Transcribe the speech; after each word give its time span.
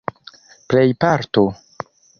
plejparto 0.67 1.45